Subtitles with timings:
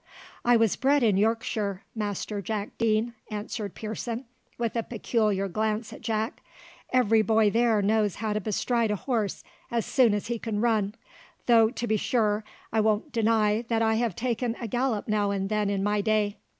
[0.43, 4.25] "I was bred in Yorkshire, Master Jack Deane," answered Pearson
[4.57, 6.41] with a peculiar glance at Jack.
[6.91, 10.95] "Every boy there knows how to bestride a horse as soon as he can run;
[11.45, 12.43] though, to be sure,
[12.73, 16.37] I won't deny that I have taken a gallop now and then in my day.